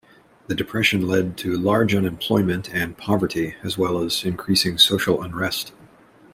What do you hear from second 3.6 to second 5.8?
as well as increasing social unrest.